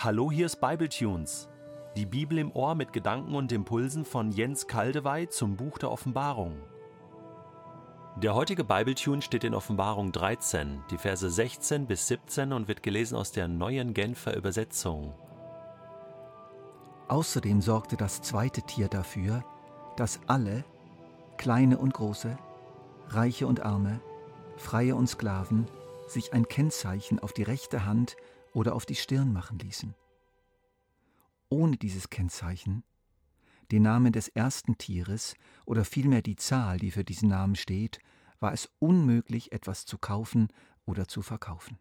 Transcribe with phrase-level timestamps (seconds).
[0.00, 1.48] Hallo, hier ist Bibletunes.
[1.96, 6.56] Die Bibel im Ohr mit Gedanken und Impulsen von Jens Kaldewey zum Buch der Offenbarung.
[8.14, 13.16] Der heutige Bibletune steht in Offenbarung 13, die Verse 16 bis 17 und wird gelesen
[13.16, 15.14] aus der neuen Genfer Übersetzung.
[17.08, 19.42] Außerdem sorgte das zweite Tier dafür,
[19.96, 20.62] dass alle,
[21.38, 22.38] kleine und große,
[23.08, 24.00] reiche und arme,
[24.58, 25.66] freie und Sklaven,
[26.06, 28.16] sich ein Kennzeichen auf die rechte Hand
[28.58, 29.94] oder auf die Stirn machen ließen.
[31.48, 32.82] Ohne dieses Kennzeichen,
[33.70, 38.00] den Namen des ersten Tieres oder vielmehr die Zahl, die für diesen Namen steht,
[38.40, 40.48] war es unmöglich, etwas zu kaufen
[40.86, 41.78] oder zu verkaufen.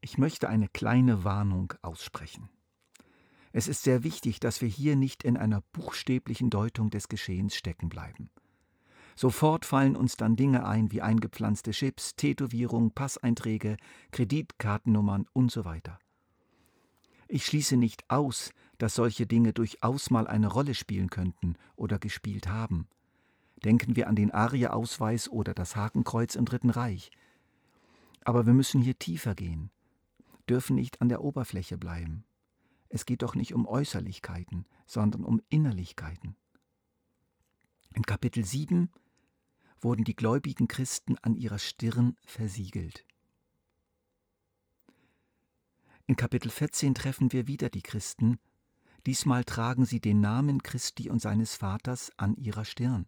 [0.00, 2.48] Ich möchte eine kleine Warnung aussprechen.
[3.52, 7.90] Es ist sehr wichtig, dass wir hier nicht in einer buchstäblichen Deutung des Geschehens stecken
[7.90, 8.30] bleiben.
[9.14, 13.76] Sofort fallen uns dann Dinge ein wie eingepflanzte Chips, Tätowierung, Passeinträge,
[14.10, 15.98] Kreditkartennummern und so weiter.
[17.28, 22.48] Ich schließe nicht aus, dass solche Dinge durchaus mal eine Rolle spielen könnten oder gespielt
[22.48, 22.88] haben.
[23.64, 27.10] Denken wir an den Aria-Ausweis oder das Hakenkreuz im Dritten Reich.
[28.24, 29.70] Aber wir müssen hier tiefer gehen,
[30.48, 32.24] dürfen nicht an der Oberfläche bleiben.
[32.88, 36.36] Es geht doch nicht um Äußerlichkeiten, sondern um Innerlichkeiten.
[37.94, 38.90] In Kapitel 7
[39.82, 43.04] wurden die gläubigen Christen an ihrer Stirn versiegelt.
[46.06, 48.38] In Kapitel 14 treffen wir wieder die Christen,
[49.04, 53.06] diesmal tragen sie den Namen Christi und seines Vaters an ihrer Stirn.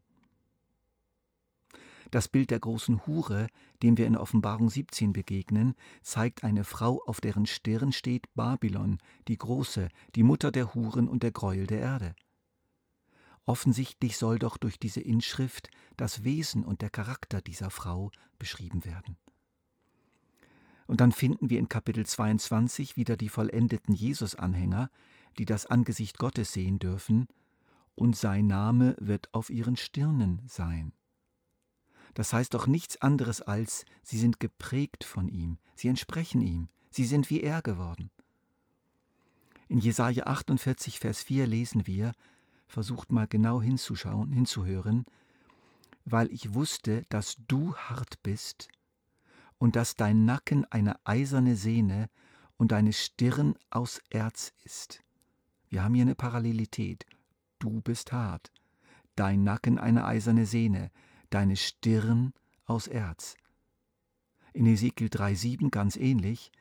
[2.10, 3.48] Das Bild der großen Hure,
[3.82, 9.38] dem wir in Offenbarung 17 begegnen, zeigt eine Frau, auf deren Stirn steht Babylon, die
[9.38, 12.14] große, die Mutter der Huren und der Gräuel der Erde.
[13.46, 19.16] Offensichtlich soll doch durch diese Inschrift das Wesen und der Charakter dieser Frau beschrieben werden.
[20.86, 24.90] Und dann finden wir in Kapitel 22 wieder die vollendeten Jesus-Anhänger,
[25.38, 27.26] die das Angesicht Gottes sehen dürfen,
[27.94, 30.92] und sein Name wird auf ihren Stirnen sein.
[32.14, 37.04] Das heißt doch nichts anderes als, sie sind geprägt von ihm, sie entsprechen ihm, sie
[37.04, 38.10] sind wie er geworden.
[39.68, 42.12] In Jesaja 48, Vers 4 lesen wir,
[42.66, 45.04] versucht mal genau hinzuschauen, hinzuhören,
[46.04, 48.68] weil ich wusste, dass du hart bist
[49.58, 52.08] und dass dein Nacken eine eiserne Sehne
[52.56, 55.02] und deine Stirn aus Erz ist.
[55.68, 57.06] Wir haben hier eine Parallelität.
[57.58, 58.52] Du bist hart,
[59.16, 60.90] dein Nacken eine eiserne Sehne,
[61.30, 62.32] deine Stirn
[62.66, 63.36] aus Erz.
[64.52, 66.52] In Ezekiel 3,7 ganz ähnlich,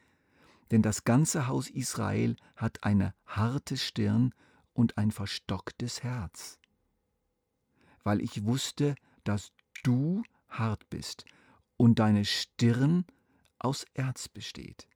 [0.71, 4.33] denn das ganze Haus Israel hat eine harte Stirn
[4.73, 6.59] und ein verstocktes Herz.
[8.03, 9.51] Weil ich wusste, dass
[9.83, 11.25] du hart bist
[11.77, 13.05] und deine Stirn
[13.59, 14.87] aus Erz besteht.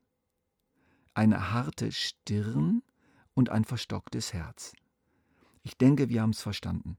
[1.14, 2.84] Eine harte Stirn
[3.34, 4.74] und ein verstocktes Herz.
[5.64, 6.98] Ich denke, wir haben es verstanden.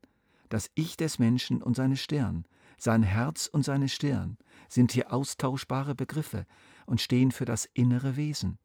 [0.49, 2.47] Das Ich des Menschen und seine Stirn,
[2.78, 6.47] sein Herz und seine Stirn sind hier austauschbare Begriffe
[6.87, 8.59] und stehen für das innere Wesen,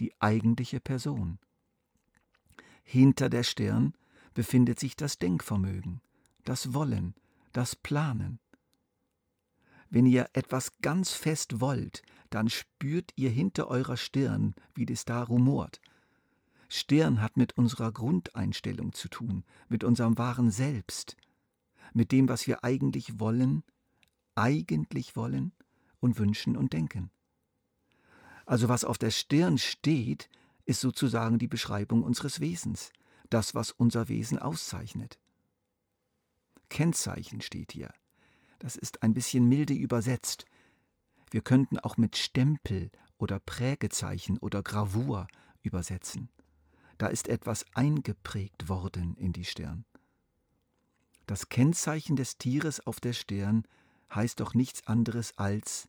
[0.00, 1.38] die eigentliche Person.
[2.90, 3.92] Hinter der Stirn
[4.32, 6.00] befindet sich das Denkvermögen,
[6.46, 7.14] das Wollen,
[7.52, 8.40] das Planen.
[9.90, 12.00] Wenn ihr etwas ganz fest wollt,
[12.30, 15.82] dann spürt ihr hinter eurer Stirn, wie das da rumort.
[16.70, 21.18] Stirn hat mit unserer Grundeinstellung zu tun, mit unserem wahren Selbst,
[21.92, 23.64] mit dem, was wir eigentlich wollen,
[24.34, 25.52] eigentlich wollen
[26.00, 27.10] und wünschen und denken.
[28.46, 30.30] Also was auf der Stirn steht,
[30.68, 32.92] ist sozusagen die Beschreibung unseres Wesens,
[33.30, 35.18] das, was unser Wesen auszeichnet.
[36.68, 37.90] Kennzeichen steht hier.
[38.58, 40.44] Das ist ein bisschen milde übersetzt.
[41.30, 45.26] Wir könnten auch mit Stempel oder Prägezeichen oder Gravur
[45.62, 46.28] übersetzen.
[46.98, 49.86] Da ist etwas eingeprägt worden in die Stirn.
[51.26, 53.64] Das Kennzeichen des Tieres auf der Stirn
[54.14, 55.88] heißt doch nichts anderes als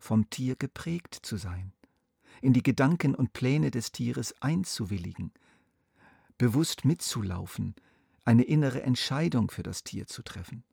[0.00, 1.72] vom Tier geprägt zu sein
[2.40, 5.32] in die Gedanken und Pläne des Tieres einzuwilligen,
[6.36, 7.74] bewusst mitzulaufen,
[8.24, 10.64] eine innere Entscheidung für das Tier zu treffen.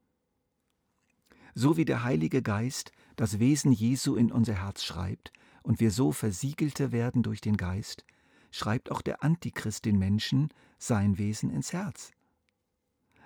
[1.54, 5.32] So wie der Heilige Geist das Wesen Jesu in unser Herz schreibt
[5.64, 8.06] und wir so versiegelte werden durch den Geist,
[8.52, 12.12] schreibt auch der Antichrist den Menschen sein Wesen ins Herz.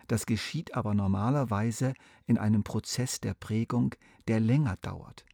[0.07, 1.93] Das geschieht aber normalerweise
[2.25, 3.93] in einem Prozess der Prägung,
[4.27, 5.25] der länger dauert.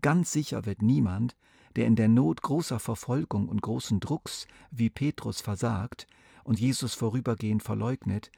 [0.00, 1.36] Ganz sicher wird niemand,
[1.76, 6.06] der in der Not großer Verfolgung und großen Drucks wie Petrus versagt
[6.44, 8.30] und Jesus vorübergehend verleugnet,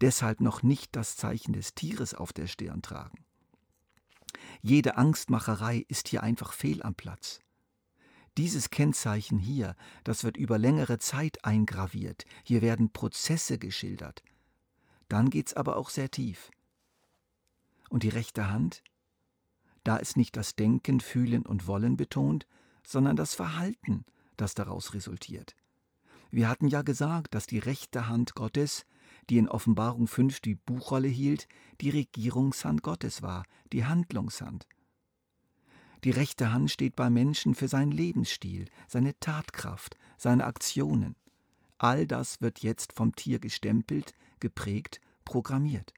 [0.00, 3.24] deshalb noch nicht das Zeichen des Tieres auf der Stirn tragen.
[4.62, 7.40] Jede Angstmacherei ist hier einfach fehl am Platz.
[8.38, 9.74] Dieses Kennzeichen hier,
[10.04, 12.24] das wird über längere Zeit eingraviert.
[12.44, 14.22] Hier werden Prozesse geschildert.
[15.08, 16.50] Dann geht's aber auch sehr tief.
[17.88, 18.84] Und die rechte Hand?
[19.82, 22.46] Da ist nicht das Denken, Fühlen und Wollen betont,
[22.90, 24.04] sondern das Verhalten,
[24.36, 25.54] das daraus resultiert.
[26.30, 28.84] Wir hatten ja gesagt, dass die rechte Hand Gottes,
[29.28, 31.46] die in Offenbarung 5 die Buchrolle hielt,
[31.80, 34.66] die Regierungshand Gottes war, die Handlungshand.
[36.02, 41.14] Die rechte Hand steht bei Menschen für seinen Lebensstil, seine Tatkraft, seine Aktionen.
[41.78, 45.92] All das wird jetzt vom Tier gestempelt, geprägt, programmiert.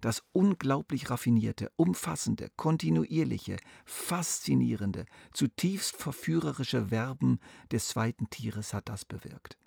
[0.00, 7.38] Das unglaublich raffinierte, umfassende, kontinuierliche, faszinierende, zutiefst verführerische Werben
[7.70, 9.58] des zweiten Tieres hat das bewirkt.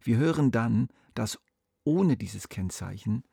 [0.00, 1.38] Wir hören dann, dass
[1.84, 3.24] ohne dieses Kennzeichen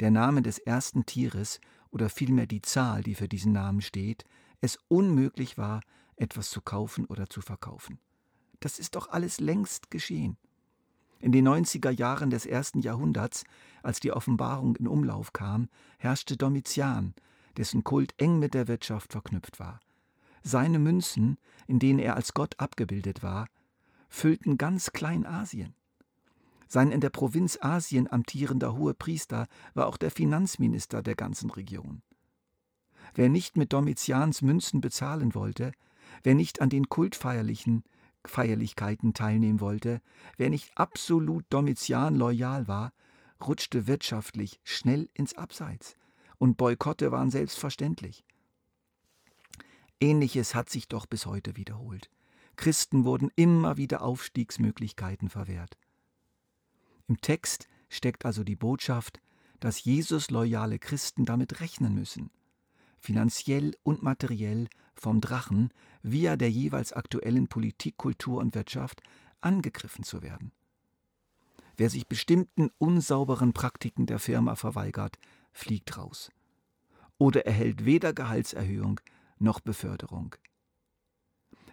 [0.00, 1.60] der Name des ersten Tieres
[1.90, 4.24] oder vielmehr die Zahl, die für diesen Namen steht,
[4.60, 5.82] es unmöglich war,
[6.16, 7.98] etwas zu kaufen oder zu verkaufen.
[8.60, 10.38] Das ist doch alles längst geschehen.
[11.18, 13.44] In den 90er Jahren des ersten Jahrhunderts,
[13.82, 15.68] als die Offenbarung in Umlauf kam,
[15.98, 17.14] herrschte Domitian,
[17.56, 19.80] dessen Kult eng mit der Wirtschaft verknüpft war.
[20.42, 23.48] Seine Münzen, in denen er als Gott abgebildet war,
[24.08, 25.74] füllten ganz Kleinasien.
[26.68, 32.02] Sein in der Provinz Asien amtierender Hohepriester war auch der Finanzminister der ganzen Region.
[33.14, 35.72] Wer nicht mit Domitians Münzen bezahlen wollte,
[36.22, 37.84] wer nicht an den Kultfeierlichen
[38.28, 40.00] Feierlichkeiten teilnehmen wollte,
[40.36, 42.92] wer nicht absolut Domitian loyal war,
[43.44, 45.96] rutschte wirtschaftlich schnell ins Abseits,
[46.38, 48.24] und Boykotte waren selbstverständlich.
[50.00, 52.10] Ähnliches hat sich doch bis heute wiederholt.
[52.56, 55.76] Christen wurden immer wieder Aufstiegsmöglichkeiten verwehrt.
[57.08, 59.20] Im Text steckt also die Botschaft,
[59.60, 62.30] dass Jesus loyale Christen damit rechnen müssen,
[62.98, 65.70] finanziell und materiell vom Drachen
[66.02, 69.02] via der jeweils aktuellen Politik, Kultur und Wirtschaft
[69.40, 70.52] angegriffen zu werden.
[71.76, 75.18] Wer sich bestimmten unsauberen Praktiken der Firma verweigert,
[75.52, 76.30] fliegt raus.
[77.18, 79.00] Oder erhält weder Gehaltserhöhung
[79.38, 80.34] noch Beförderung.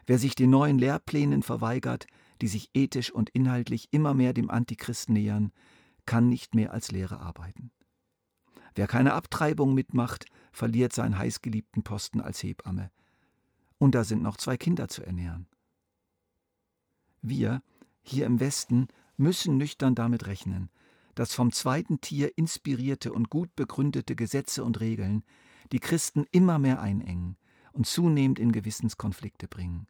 [0.06, 2.08] Wer sich den neuen Lehrplänen verweigert,
[2.42, 5.54] die sich ethisch und inhaltlich immer mehr dem Antichristen nähern,
[6.06, 7.72] kann nicht mehr als Lehrer arbeiten.
[8.76, 12.92] Wer keine Abtreibung mitmacht, verliert seinen heißgeliebten Posten als Hebamme
[13.84, 15.46] und da sind noch zwei Kinder zu ernähren.
[17.22, 17.62] Wir,
[18.02, 18.88] hier im Westen,
[19.18, 20.70] müssen nüchtern damit rechnen,
[21.16, 25.26] dass vom zweiten Tier inspirierte und gut begründete Gesetze und Regeln
[25.74, 27.36] die Christen immer mehr einengen
[27.74, 29.86] und zunehmend in Gewissenskonflikte bringen.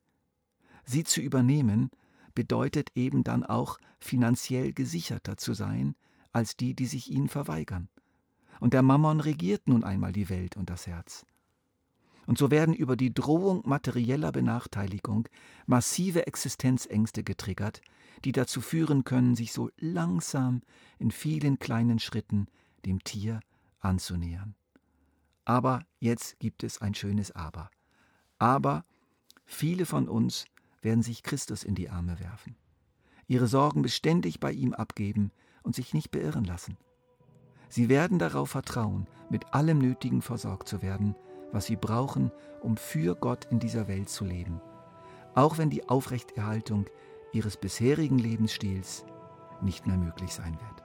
[0.85, 1.91] Sie zu übernehmen
[2.33, 5.95] bedeutet eben dann auch finanziell gesicherter zu sein
[6.31, 7.89] als die, die sich ihnen verweigern.
[8.59, 11.27] Und der Mammon regiert nun einmal die Welt und das Herz.
[12.25, 15.27] Und so werden über die Drohung materieller Benachteiligung
[15.65, 17.81] massive Existenzängste getriggert,
[18.23, 20.61] die dazu führen können, sich so langsam
[20.99, 22.47] in vielen kleinen Schritten
[22.85, 23.41] dem Tier
[23.79, 24.55] anzunähern.
[25.45, 27.69] Aber jetzt gibt es ein schönes Aber.
[28.39, 28.85] Aber
[29.45, 30.45] viele von uns
[30.81, 32.55] werden sich Christus in die Arme werfen,
[33.27, 35.31] ihre Sorgen beständig bei ihm abgeben
[35.63, 36.77] und sich nicht beirren lassen.
[37.69, 41.15] Sie werden darauf vertrauen, mit allem Nötigen versorgt zu werden,
[41.53, 44.59] was sie brauchen, um für Gott in dieser Welt zu leben,
[45.35, 46.87] auch wenn die Aufrechterhaltung
[47.31, 49.05] ihres bisherigen Lebensstils
[49.61, 50.82] nicht mehr möglich sein wird.